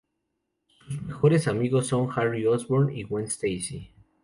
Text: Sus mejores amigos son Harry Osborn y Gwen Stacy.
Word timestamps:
Sus 0.87 0.99
mejores 1.03 1.47
amigos 1.47 1.85
son 1.85 2.09
Harry 2.15 2.43
Osborn 2.47 2.89
y 2.91 3.03
Gwen 3.03 3.25
Stacy. 3.25 3.91